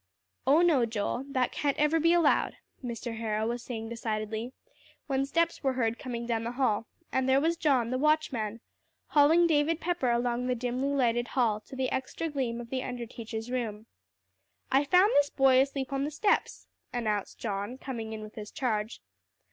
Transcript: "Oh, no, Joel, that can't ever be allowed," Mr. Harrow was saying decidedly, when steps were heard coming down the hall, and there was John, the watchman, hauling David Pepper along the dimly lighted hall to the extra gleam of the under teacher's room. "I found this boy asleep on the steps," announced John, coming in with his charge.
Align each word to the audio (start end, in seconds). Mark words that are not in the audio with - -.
"Oh, 0.47 0.63
no, 0.63 0.83
Joel, 0.87 1.25
that 1.29 1.51
can't 1.51 1.77
ever 1.77 1.99
be 1.99 2.11
allowed," 2.11 2.57
Mr. 2.83 3.17
Harrow 3.17 3.45
was 3.47 3.61
saying 3.61 3.89
decidedly, 3.89 4.51
when 5.05 5.27
steps 5.27 5.61
were 5.61 5.73
heard 5.73 5.99
coming 5.99 6.25
down 6.25 6.43
the 6.43 6.53
hall, 6.53 6.87
and 7.11 7.29
there 7.29 7.39
was 7.39 7.55
John, 7.55 7.91
the 7.91 7.99
watchman, 7.99 8.61
hauling 9.09 9.45
David 9.45 9.79
Pepper 9.79 10.09
along 10.09 10.47
the 10.47 10.55
dimly 10.55 10.89
lighted 10.95 11.27
hall 11.27 11.59
to 11.59 11.75
the 11.75 11.91
extra 11.91 12.29
gleam 12.29 12.59
of 12.59 12.71
the 12.71 12.81
under 12.83 13.05
teacher's 13.05 13.51
room. 13.51 13.85
"I 14.71 14.85
found 14.85 15.11
this 15.17 15.29
boy 15.29 15.59
asleep 15.61 15.93
on 15.93 16.03
the 16.03 16.09
steps," 16.09 16.65
announced 16.91 17.37
John, 17.37 17.77
coming 17.77 18.11
in 18.11 18.21
with 18.21 18.33
his 18.33 18.49
charge. 18.49 19.03